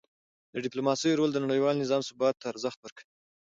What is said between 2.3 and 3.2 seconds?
ته ارزښت ورکوي.